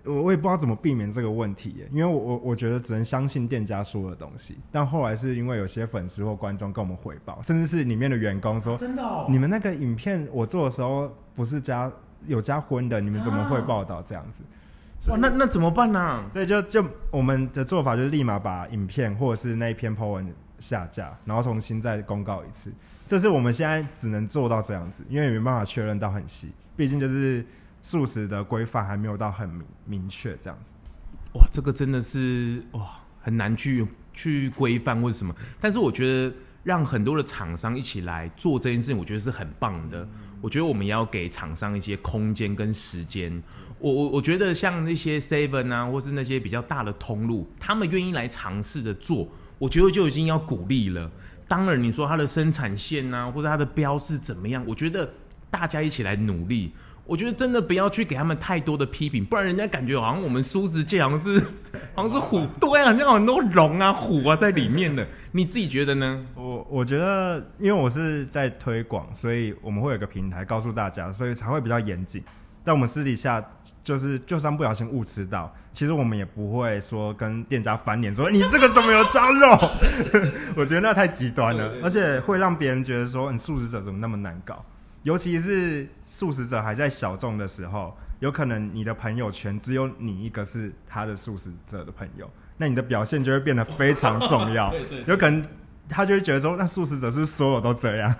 [0.06, 4.58] 我我也不知道怎么避免这个问题耶，因为我我我觉得只能相信店家说的东西。
[4.72, 11.92] 但后来是因为有些粉丝或观众跟我们回报，甚至是里面的员工说，真的哦，你们那个影片我做的时候不是加
[12.26, 15.12] 有加荤的，你们怎么会报道这样子？
[15.12, 16.24] 哇，那那怎么办呢？
[16.30, 22.72] 所以就就我们的做法就是立马把影片或者是那一篇 po 文下架，然后重新再公告一次。
[23.10, 27.46] 这是我们现在只能做到这样子，因为也没办法确认到很细，毕竟就是。
[27.82, 30.92] 素食的规范还没有到很明明确这样子，
[31.34, 35.36] 哇，这个真的是哇很难去去规范或者什么。
[35.60, 40.08] 但是我觉得让很多的厂商一起来做这件事情，我觉得是很棒的。
[40.42, 43.42] 我觉得我们要给厂商一些空间跟时间。
[43.80, 51.10] 我我我觉得像那些 Seven 啊，或是那些比较大的通路，他们愿意来尝试着做，我觉得就已经要鼓励了。
[51.48, 55.12] 当然你说它的生产线啊，或者它的标是怎么样，我觉得
[55.50, 56.74] 大家一起来努力。
[57.12, 61.42] 我觉得真的不要去给他们太多的批评，不然人家感觉好像我们素食界好像是
[61.94, 65.06] 好像是虎，对啊，好像很多龙啊虎啊在里面的。
[65.34, 66.26] 你自己觉得呢？
[66.36, 72.24] 我我觉得，因为我是在推广，所以我们会有个平台告诉大家，所以才会比较严谨。
[72.64, 73.46] 但我们私底下
[73.84, 79.70] 就是，就算不小心误吃到，其实我们也不会说跟店家翻脸说你这个怎么有招肉？
[80.56, 84.64] 我觉得那太极端了，而且会让别人觉得说你素食者怎么那么难搞。
[85.04, 94.70] 尤其是素食者还在小众的时候，有可能你的朋友圈只有你一个是他的素食者的朋友，那你的表现就会变得非常重要。
[94.72, 95.44] 对对，有可能
[95.90, 98.16] 他就会觉得说，那素食者是不是所有都这样？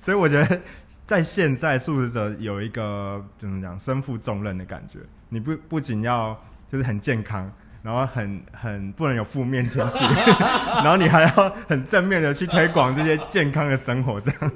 [0.00, 0.60] 所以我觉得
[1.04, 5.00] 在现在素食者有一个怎么讲，身负重任的感觉。
[5.28, 6.34] 你不不仅要
[6.72, 7.50] 就是很健康，
[7.82, 10.02] 然后很 很不能有负面情绪，
[10.82, 11.28] 然后你还要
[11.68, 14.52] 很正面的去推广这些健康的生活，这样。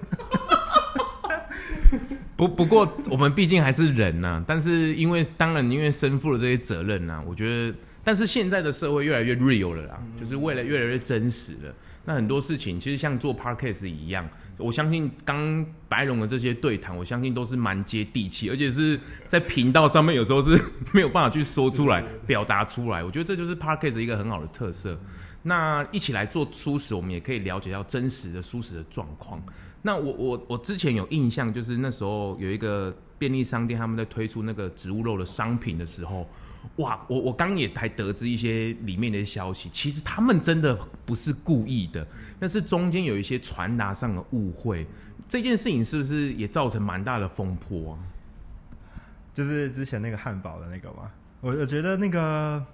[2.40, 4.44] 不不过，我们毕竟还是人呐、啊。
[4.46, 11.74] 但是因为当然，因为身负了这些责任呐、啊，我觉得，但是现在的社会越来越 real 了啦，就是未来越来越真实了。
[12.07, 14.26] 那很多事情其实像做 podcast 一样，
[14.57, 18.98] 我相信刚白龙的这些对谈，我相信都是蛮接地气，而且是
[19.29, 20.59] 在频道上面有时候是
[20.94, 23.05] 没有办法去说出来、表达出来。
[23.05, 24.98] 我觉得这就是 podcast 一个很好的特色。
[25.42, 29.42] 那一起来做蔬食，我们也可以了解到真实的蔬食的状况。
[29.83, 36.29] 那我我我之前有印象，就是那时候有一个便利商店，他们在推出那个植物肉的商品的时候，
[36.77, 42.07] 哇，我我刚也才得知一些里面的消息，其实他们真的不是故意的，
[42.38, 44.87] 但是中间有一些传达上的误会，
[45.29, 47.99] 这件事情是不是也造成蛮大的风波？
[49.33, 51.11] 就是之前那个汉堡的那个吗？
[51.40, 52.64] 我我觉得那个。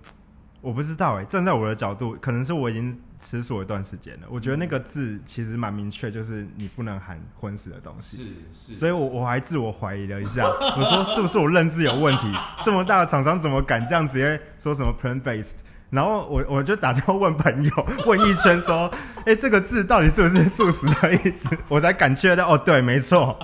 [0.63, 4.27] 我不知道哎，站在我的角度，可能是我已经吃素一段时间了。
[4.31, 8.17] 我觉得那个字其实蛮明确，就是你不能含荤食的东西。
[8.19, 8.79] 是是。
[8.79, 10.45] 所以我我还自我怀疑了一下，
[10.77, 12.33] 我说是不是我认知有问题？
[12.65, 15.55] 这么大的厂商怎么敢这样直接说什么 plant based？
[15.91, 18.93] 然后我我就打电话问朋友， 问一圈说，
[19.25, 21.57] 哎，这个字到底是不是素食的意思？
[21.69, 23.39] 我才敢确认，哦，对，没错。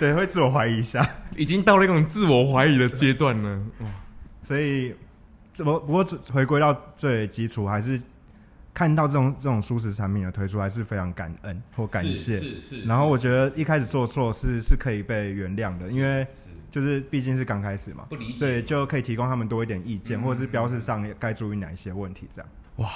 [0.00, 3.60] 对，会自我怀疑一下，已经到了一种自我怀疑的阶段了。
[4.42, 4.94] 所以，
[5.54, 8.00] 怎么不过回归到最基础，还是
[8.76, 12.12] 看到这种这种素食产品的推出，还是非常感恩或感谢。
[12.12, 12.82] 是是，是。
[12.82, 16.26] 然后我觉得一开始做错是是可以被原谅的，因为
[16.70, 22.50] 就是毕竟是刚开始嘛，不理解，对，就可以提供他们多一点意见，嗯、或者是标示上该注意哪一些问题，这样。
[22.76, 22.90] 哇。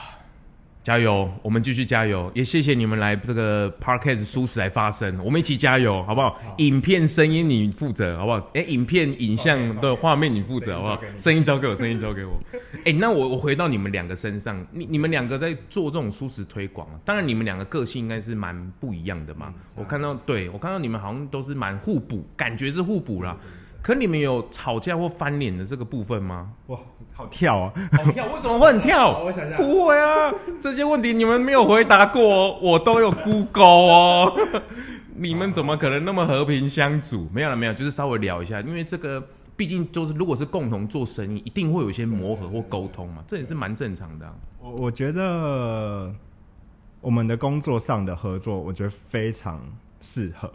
[0.83, 6.31] 加油，我们继续加油，也谢谢你们来这个 Podcast 蔬食来发声，我们一起加油，好不好？
[6.31, 8.39] 好，影片、声音你负责，好不好？
[8.55, 11.01] 哎、欸，影片、影像的画面你负责，好不好？
[11.19, 12.33] 声音交给我，声音交给我。
[12.85, 19.49] 哎、欸，那我我回到你们两个身上，你你们两个在做这种舒适推广，当然你们两个个性应该是蛮不一样的嘛。
[19.49, 23.37] 嗯、我看到，对，我看到你们好像都是蛮互补，感觉是互补啦。
[23.83, 26.53] 可你们有吵架或翻脸的这个部分吗？
[26.67, 26.79] 哇，
[27.15, 27.73] 好跳啊！
[27.93, 29.19] 好跳，为什么会很跳？
[29.25, 34.33] 我想想，不会啊，这些问题你们没有回答过，我都有 Google 哦。
[35.17, 37.27] 你们怎么可能那么和平相处？
[37.33, 39.23] 没有了，没有，就是稍微聊一下，因为这个
[39.57, 44.35] 毕竟就是如果是共同做生意，一定会有一些磨合或沟通嘛，这也是蛮正常的啊。
[44.61, 46.15] 我我觉得
[47.01, 49.59] 我们的工作上的合作，我觉得非常
[50.01, 50.53] 适合，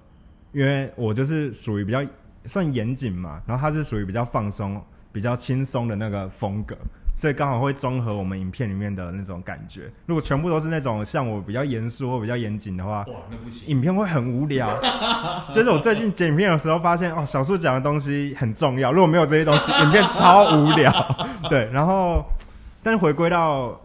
[0.52, 2.04] 因为我就是属于比较。
[2.48, 4.82] 算严谨嘛，然后它是属于比较放松、
[5.12, 6.76] 比较轻松的那个风格，
[7.16, 9.90] 所以刚好会综合我们影片里面的那种感觉。
[10.06, 14.70] 如果全部都是那种像我比较严肃或比较严谨的话，哇，那不行，影片会很无聊。
[15.54, 20.92] 就是我最近剪影片的时候发现，哦，小树讲的东西很重要，如果没有这些东西，影片超无聊。
[21.50, 22.24] 对，然后，
[22.84, 23.80] 但是回归到。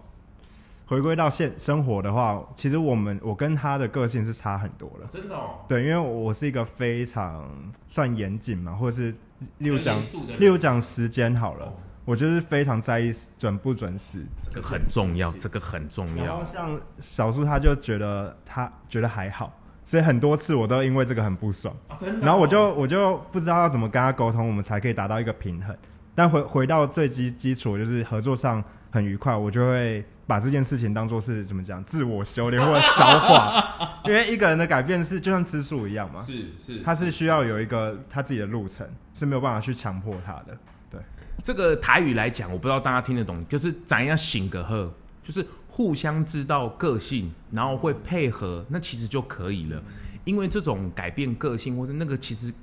[0.90, 5.06] 回归到现生活的话，其实我们我跟他的个性是差很多了。
[5.12, 5.60] 真的哦。
[5.68, 7.48] 对，因为我是一个非常
[7.86, 9.14] 算严谨嘛，或者是
[9.58, 10.02] 例如讲
[10.40, 11.72] 例如讲时间好了，哦，
[12.04, 14.26] 我就是非常在意准不准时。
[14.50, 16.24] 这个很重要，这个很重要。
[16.24, 21.72] 然后像小树他就觉得他觉得还好，所以很多次我都因为这个很不爽。
[21.86, 22.20] 啊，真的哦。
[22.24, 25.72] 然后我就我就不知道要怎么跟他沟通，我们才可以达到一个平衡。
[26.16, 30.04] 但回回到最基基础，就是合作上很愉快，我就会。
[30.30, 38.88] 把这件事情当做是怎么讲，自我修炼或者消化， 因为一个人的改变是就像吃素一样嘛，是是，他是需要有一个他自己的路程，
[39.18, 40.56] 是没有办法去强迫他的。
[40.88, 41.00] 对，
[41.42, 44.88] 这个台语来讲，我不知道大家听得懂，就是咱要醒个喝，
[45.24, 49.82] 就是互相知道个性，然后会配合，那其实就可以了。
[50.22, 52.54] 因为这种改变个性或者那个其实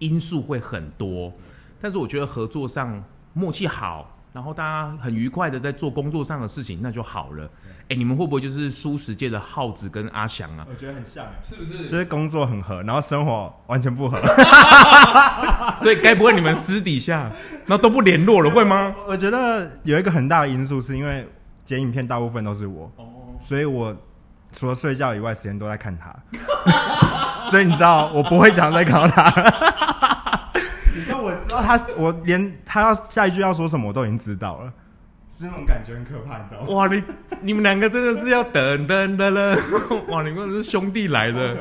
[0.00, 1.32] 因素会很多，
[1.80, 4.18] 但是我觉得合作上默契好。
[4.32, 7.48] 然后大家很愉快的在做工作上的事情，那就好了。
[7.90, 10.66] 哎，你们会不会就是舒适界的耗子跟阿翔啊？
[10.70, 11.86] 我觉得很像，是不是？
[11.88, 14.16] 就是工作很合，然后生活完全不合。
[15.82, 17.30] 所以该不会你们私底下
[17.66, 18.94] 那都不联络了，会吗？
[19.06, 21.28] 我觉得有一个很大的因素，是因为
[21.66, 23.04] 剪影片大部分都是我，哦，
[23.40, 23.94] 所以我
[24.56, 26.14] 除了睡觉以外，时间都在看他。
[27.50, 29.30] 所以你知道，我不会想再看到他。
[31.62, 34.72] 他，我连他要下一句要说什么我都已经知道了，
[35.38, 36.68] 是那种感觉很可怕，你知道吗？
[36.68, 37.02] 哇，你
[37.40, 39.56] 你们两个真的是要等等等了，
[40.08, 41.56] 哇，你们是兄弟来的。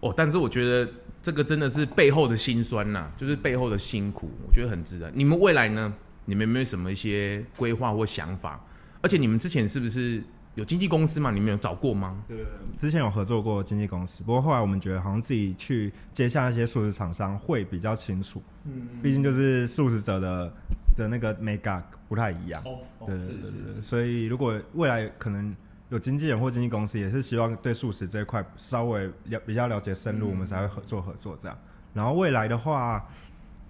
[0.00, 0.88] 哦，但是我觉得
[1.22, 5.10] 这个真的是背后的辛酸呐，就是背后的辛苦，我觉得很值得。
[5.14, 5.92] 你们未来呢？
[6.26, 8.60] 你们有没有什么一些规划或想法？
[9.00, 10.22] 而且你们之前是不是？
[10.56, 11.30] 有经纪公司吗？
[11.30, 12.22] 你们有找过吗？
[12.26, 18.42] 对对对，之前有合作过经纪公司，不过后来我们觉得好像自己去接下一些素食厂商会比较清楚。
[18.64, 20.52] 嗯，毕竟就是素食者的
[20.96, 22.62] 的那个 make up 不太一样。
[22.64, 25.54] 哦，对对对对，是是是，所以如果未来可能
[25.90, 31.58] 有经纪人或经纪公司，也是希望对素食这一块稍微了比较了解深入，嗯，我们才会合作合作这样。
[31.92, 33.06] 然后未来的话，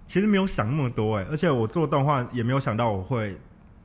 [0.07, 3.37] 其实没有想那么多哎，而且我做动画也没有想到我会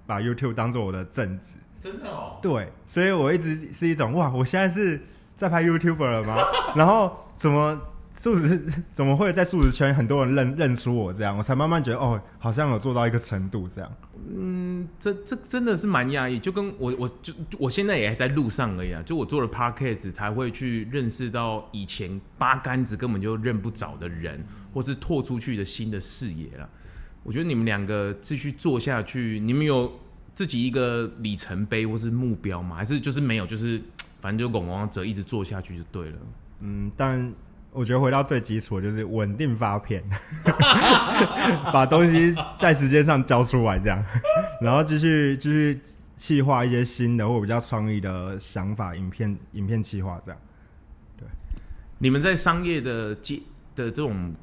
[0.06, 1.56] 把 YouTube 当做我的正职。
[1.82, 5.00] 真的哦，对，所以我一直是一种哇，我现在是
[5.36, 6.36] 在拍 YouTuber 了吗？
[6.76, 7.76] 然后怎么
[8.14, 8.56] 素食
[8.94, 11.36] 怎么会在素食圈很多人认认出我这样？
[11.36, 13.90] 我才慢慢觉得哦，好像有做到一个程度这样。
[14.32, 19.02] 嗯，这这真的是蛮压抑，就跟我我就我现在也还在路上而已啊。
[19.04, 26.68] 就我做了 Podcast 才会去认识到以前八竿子根本就认不着的人，或是拓出去的新的视野了。
[27.24, 29.92] 我觉得你们两个继续做下去，你们有。
[30.34, 32.76] 自己一个里程碑或是目标吗？
[32.76, 33.80] 还是就是没有，就是
[34.20, 36.16] 反正就拱往者一直做下去就对了。
[36.60, 37.32] 嗯，但
[37.72, 40.02] 我觉得回到最基础就是稳定发片，
[41.72, 44.04] 把东西在时间上交出来，这样，
[44.60, 45.80] 然后继续继续
[46.18, 50.40] 企划一些新的或比较创意的想法，影片影片企划这样。
[51.18, 51.26] 对，
[51.98, 53.40] 你们在商业的接
[53.74, 54.34] 的这种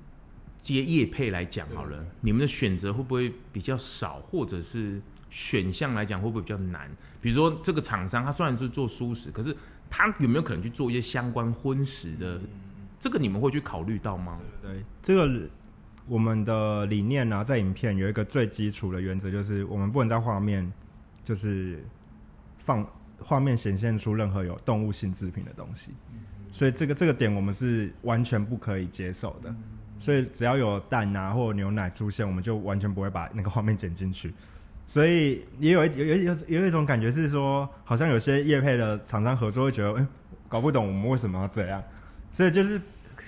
[0.61, 4.99] 接业配来讲好了，你们的选择会不会比较少，或者是
[5.29, 6.89] 选项来讲会不会比较难？
[7.21, 9.55] 比如说这个厂商他虽然是做蔬食，可是
[9.89, 12.37] 他有没有可能去做一些相关荤食的？
[12.37, 12.47] 嗯
[13.01, 14.37] 这个你们会去考虑到吗？
[14.61, 15.49] 对，对，这个
[16.05, 20.69] 我们的理念呢、啊，在影片有一个最基础的原则，就是我们不能在画面
[21.23, 21.81] 就是
[22.57, 22.85] 放
[23.19, 25.93] 画面显现出任何有动物性制品的东西，
[26.51, 29.55] 所以这个这个点我们是完全不可以接受的。
[29.97, 34.33] 所以只要有蛋啊或牛奶出现，我们就完全不会把那个画面剪进去。
[34.89, 40.07] 所以也有一有有有有一种感觉是说，好像有些业配的厂商合作会觉得，哎，
[40.47, 41.79] 搞不懂我们为什么要这样。
[42.31, 42.81] 所以就是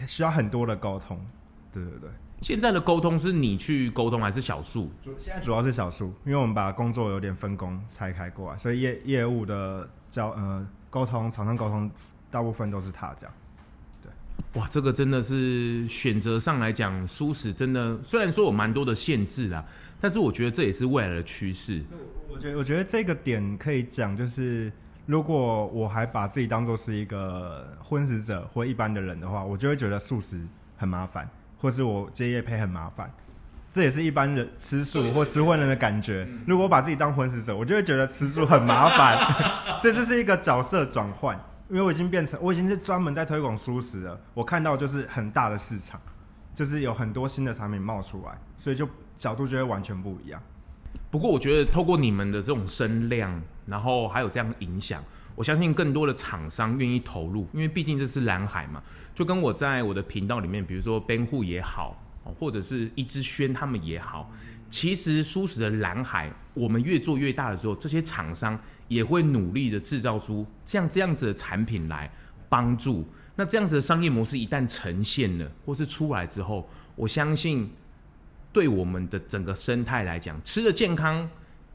[0.08, 1.24] 需要很多的沟通，
[1.72, 2.10] 对对对。
[2.42, 4.92] 现在的沟通是你去沟通还是小树？
[5.20, 11.88] 现在主要是小树，因为我们把工作有点分工拆开过来，所以业业务的交呃沟通、厂商沟通，
[12.32, 13.34] 大部分都是他这样。
[14.02, 19.64] 对，哇，这个真的是选择上来讲，舒适真的虽然说有蛮多的限制啦，
[20.02, 21.82] 但是我觉得这也是未来的趋势。
[22.28, 24.70] 我觉得我觉得这个点可以讲就是。
[25.08, 30.40] 如果我还把自己当做是一个荤食者或一般的人的话，我就会觉得素食
[30.78, 33.12] 很麻烦，或是我接夜配很麻烦。
[33.74, 36.26] 这也是一般人吃素或吃荤人的感觉。
[36.46, 39.82] 如果我把自己当荤食者，我就会觉得吃素很麻烦。
[39.82, 41.36] 所 以这是一个角色转换，
[41.68, 44.18] 因为我已经变成我已经是专门在推广素食了。
[44.36, 46.00] 我看到就是很大的市场，
[46.54, 48.88] 就是有很多新的产品冒出来，所以就
[49.22, 50.42] 角度就会完全不一样。
[51.12, 55.04] 不过我觉得透过你们的这种声量，然后还有这样的影响，
[55.36, 58.82] 我相信更多的厂商愿意投入，因为毕竟这是蓝海嘛。
[59.14, 61.96] 就跟我在我的频道里面，比如说边户也好，
[62.40, 64.32] 或者是一枝轩他们也好，
[64.72, 72.10] 其实舒适的蓝海，我们越做越大的时候，这些厂商也会努力的制造出像这样子的产品来
[72.50, 73.08] 帮助。
[73.36, 77.70] 那这样子的商业模式一旦呈现了，或是出来之后，我相信。
[78.54, 81.30] 对我们的整个生态来讲，吃的健康，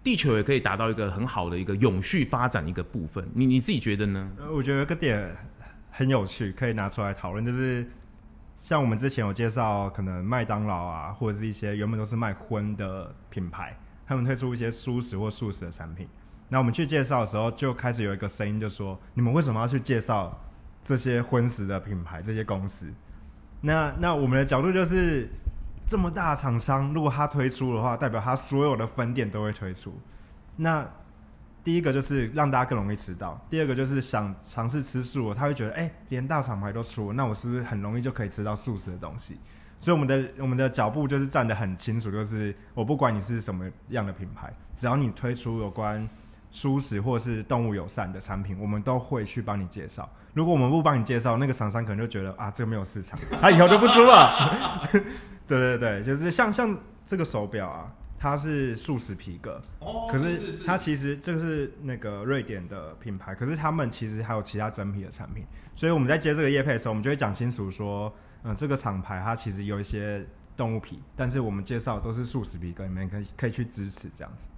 [0.04, 3.26] 地球也可以达到一个很好的一个永续发展一个部分。
[3.32, 4.30] 你你自己觉得呢？
[4.38, 5.34] 呃，我觉得有个点
[5.90, 7.88] 很有趣，可以拿出来讨论，就是
[8.58, 13.74] 像我们之前有介绍，可能麦当劳啊，或者是一些原本都是卖荤的品牌，
[14.06, 16.06] 他们推出一些素食或素食的产品。
[16.48, 20.38] 那我们去介绍的时候，就开始有一个声音，就说：你们为什么要去介绍
[20.84, 22.92] 这些荤食的品牌、这些公司？
[23.62, 25.28] 那那我们的角度就是。
[25.86, 29.94] 这么大的厂商，如果他推出的话，代表他所有的分店都会推出。
[30.56, 30.84] 那
[31.62, 39.38] 第一个就是让大家更容易吃到，第二个就是想尝试吃素，他会觉得，哎，连大厂牌都出，那我是不是很容易就可以吃到素食的东西？
[39.78, 46.08] 所以我们的我们的脚步就是站得很清楚，就是我不管你是什么样的品牌，只要你推出有关
[46.50, 50.08] 素食或是动物友善的产品，我们都会去帮你介绍。
[50.34, 54.88] 如果我们不帮你介绍，那个厂商可能就觉得啊，这个没有市场，他以后就不出了。
[55.46, 74.48] 对对对，就是像像这个手表啊，它是素食皮革，哦，可是它其实这个是那个瑞典的品牌，可是他们其实还有其他真皮的产品，所以我们在接这个业配的时候，我们就会讲清楚说，嗯、呃，这个厂牌它其实有一些动物皮，但是我们介绍都是素食皮革，你们可以可以去支持这样子。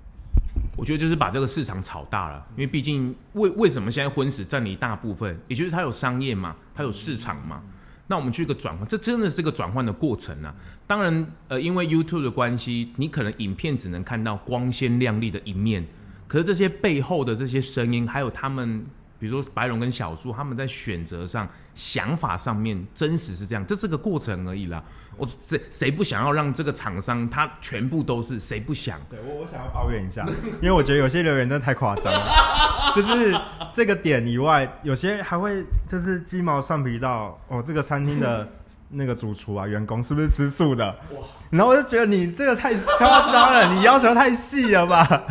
[0.79, 7.63] 我觉得就是把这个市场炒大了，因为毕竟为为什么现在荤食占了一大部分，也就是它有商业嘛，它有市场嘛。
[8.09, 10.53] 那我们去一个转换，这真的是个转换的过程啊。
[10.87, 15.87] 当然，呃，因为 YouTube 的关系，你可能影片只能看到光鲜亮丽的一面，
[16.27, 18.85] 可是这些背后的这些声音，还有他们。
[19.19, 24.83] 比如说白龙跟小树，他们在选择上、想法上面，真实是这样，这是个过程而已啦。
[25.17, 28.39] 我谁谁不想要让这个厂商他全部都是？
[28.39, 29.01] 谁不想？
[29.11, 30.25] 对我，我想要抱怨一下，
[30.63, 32.93] 因为我觉得有些留言真的太夸张了。
[32.95, 33.37] 就是
[33.75, 38.49] 这个点以外，有些还会就是鸡毛蒜皮到哦，这个餐厅的
[38.91, 40.87] 那个主厨啊、员工是不是吃素的？
[40.87, 41.27] 哇！
[41.51, 45.25] 然后我就觉得你这个太夸张了，你要求太细了吧？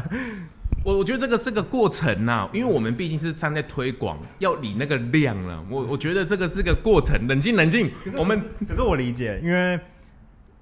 [0.88, 5.62] 我我觉得这个是个过程呐、啊，因为我们毕竟是站在推广，要理那个量了。
[5.70, 7.92] 我我觉得这个是个过程，冷静冷静。
[8.14, 9.78] 我，我们可是我理解，因为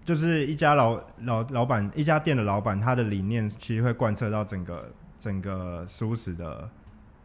[0.04, 6.68] 就是一家老老老板，一家店的老板，他的理念其实会贯彻到整个整个蔬食的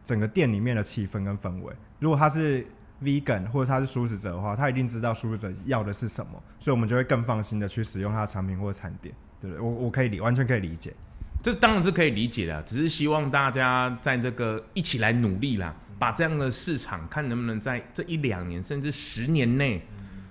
[0.05, 1.73] 整个店里面的气氛跟氛围。
[1.97, 2.63] 如果他是
[3.01, 9.59] vegan 或者他是蔬食者的话，他一定知道蔬食者要的是什么，所以我们就会更放心的去使用他的产品或者餐点，对不对？
[9.59, 10.93] 我我可以理，完全可以理解。
[11.41, 19.81] 这当然是可以理解的，只是希望大家在这个一起来努力啦，把这样的市场看能不能在这一两年甚至十年内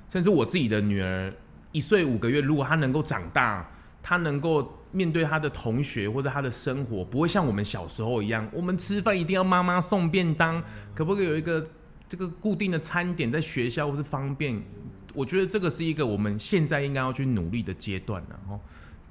[0.09, 1.33] 甚至我自己的女儿
[1.73, 3.69] 一岁五个月，如果她能够长大，
[4.01, 10.63] 她能够面对她的同学或者她的生活，不会像我们小时候一样，我们吃饭一定要妈妈送便当，
[10.95, 11.67] 可不可以有一个
[12.09, 14.63] 这个固定的餐点在学校或是方便？
[15.13, 18.61] 我觉得这个是一个我们现在应该要去努力的阶段，然后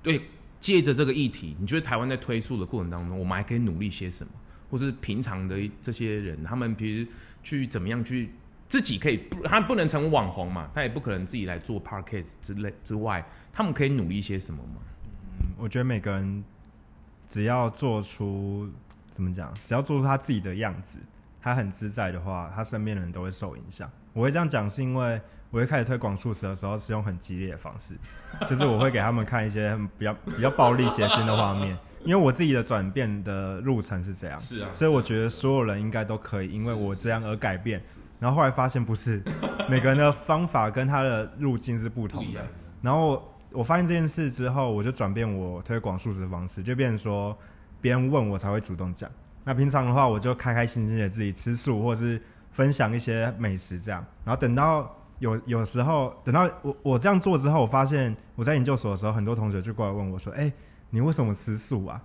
[0.01, 0.21] 对。
[0.59, 4.31] 借着这个议题，你觉得台湾在推出的过程当中，我们还可以努力些什么？
[4.69, 7.07] 或是平常的这些人，他们比如
[7.41, 8.29] 去怎么样去
[8.67, 14.81] 自己可以不，他不能成为网红嘛，他也不可能自己来做 podcast 之类之外，他们可以努力些什么吗？
[15.39, 16.43] 嗯，我觉得每个人
[17.29, 18.69] 只要做出
[19.13, 20.99] 怎么讲，只要做出他自己的样子，
[21.41, 23.89] 他很自在的话，他身边的人都会受影响。
[24.13, 25.19] 我会这样讲是因为。
[25.51, 27.93] 我一开始推广素食的时候是用很激烈的方式，
[28.47, 37.81] 就是我会给他们看一些比较 比较暴力血腥的画面，因为我自己的转变的路程是这样，是啊，所以我觉得所有人应该都可以因为我这样而改变，
[38.19, 39.23] 然后后来发现不是，
[39.67, 42.45] 每个人的方法跟他的路径是不同的，
[42.83, 47.35] 然后我发现这件事之后，我就转变我推广素食的方式，就变成说
[47.81, 49.09] 别人问我才会主动讲，
[49.43, 52.21] 那平常的话我就开开心心的自己吃素或者是
[52.51, 54.95] 分享一些美食这样，然后等到。
[55.19, 60.53] 有有时候等到我我这样做之后，我发现我在研究所的时候，很多同学就过来问我说：“哎、欸，
[60.89, 62.01] 你为什么吃素啊？”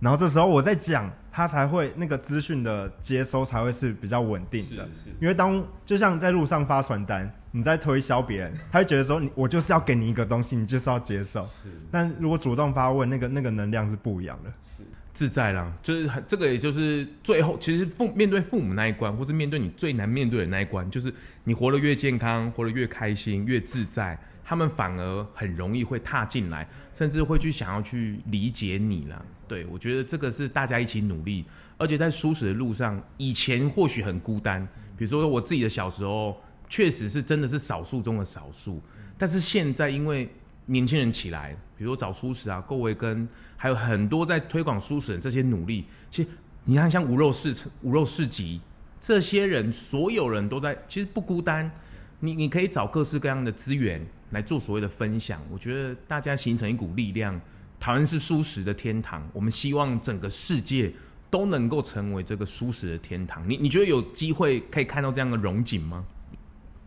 [0.00, 4.88] 然后这时候我在讲，他才会那个资讯的接收才会是比较稳定的。
[5.20, 11.44] 因为当就像在路上发传单，你在推销别人， 他会觉得说你我就是要给你一个东西，你就是要接受。
[11.44, 11.70] 是。
[11.92, 14.50] 但如果主动发问，那个那个能量是不一样的。
[14.76, 14.82] 是。
[15.14, 21.12] 自在啦，就是这个，也就是最后，其实父面对父母那一关，或是面对你最难面对的那一关，就是
[21.44, 29.22] 你活得越健康，活得越开心，越自在，他们反而很容易会踏进来，甚至会去想要去理解你啦。
[29.46, 31.44] 对，我觉得这个是大家一起努力，
[31.76, 38.80] 而且在舒适的路上，以前或许很孤单，比如说我自己的小时候，确实是真的是少数中的少数，
[39.18, 40.28] 但是现在因为。
[40.66, 43.28] 年轻人起来，比如说找舒适啊、各位跟，
[43.62, 45.84] 还有很多在推广蔬食的这些努力。
[46.10, 46.28] 其实
[46.64, 48.60] 你看，像无肉市、无肉市集，
[49.00, 51.70] 这些人所有人都在，其实不孤单。
[52.18, 55.40] 你你可以找各式各样的资源来做所谓的分享。
[55.48, 57.40] 我觉得大家形成一股力量，
[57.78, 59.24] 台湾是蔬食的天堂。
[59.32, 60.92] 我们希望整个世界
[61.30, 63.48] 都能够成为这个蔬食的天堂。
[63.48, 66.04] 你你觉得有机会可以看到这样的荣景吗？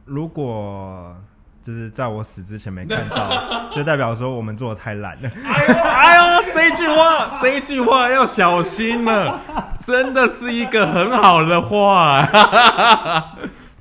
[0.03, 1.15] 如果。
[1.65, 5.31] 就是在我死之前没看到， 就代表说我们做的太烂了。
[5.43, 9.41] 哎呦哎呦，这一句话，这一句话要小心了，
[9.79, 12.23] 真的是一个很好的话，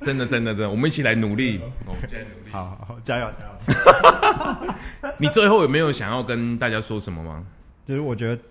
[0.01, 4.73] 真的真的真的，我们一起来努力，我们一起来努力，好好好，加油加油。
[5.17, 7.43] 你最后有没有想要跟大家说什么吗？
[7.87, 8.41] 就是我觉得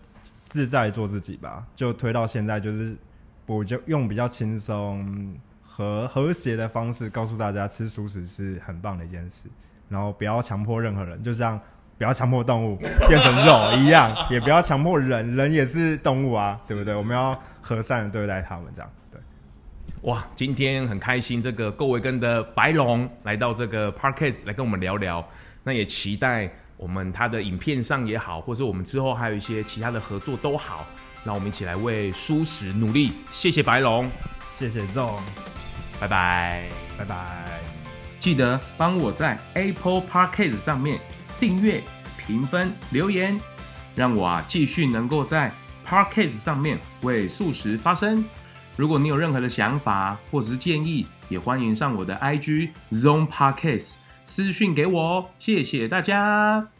[0.46, 2.96] 自在做自己吧，就推到现在，就是
[3.46, 5.34] 我就用比较轻松。
[5.76, 9.48] 和和谐的方式告诉大家，吃素食是很棒的一件事，
[9.88, 11.60] 然后不要强迫任何人，就像
[11.98, 12.76] 不要强迫动物
[13.08, 16.94] 变成肉一样，也不要强迫人，人也是动物啊，对不对？
[16.94, 19.20] 我们要和善的对待他们，这样对。
[20.02, 25.28] 哇，今天很开心，这个够维根的白龙来到这个 Parkes 来跟我们聊聊，
[25.64, 30.86] 那也期待我们他的影片上也好，或者我们之后还有一些其他的合作都好，
[31.24, 33.10] 让我们一起来为蔬食努力。
[33.32, 34.08] 谢谢白龙，
[34.58, 35.20] 谢谢 Zong。
[36.00, 37.44] 拜拜，拜拜！
[38.18, 40.98] 记得帮我在 Apple Podcast 上面
[41.38, 41.80] 订阅、
[42.18, 43.38] 评分、留言，
[43.94, 45.52] 让我啊继续能够在
[45.86, 48.24] Podcast 上面为素食发声。
[48.76, 53.90] 如果你有任何的想法或者是建议，也欢迎上我的 IG Zong Podcast
[54.26, 55.26] 私讯给我哦。
[55.38, 56.73] 谢谢大家。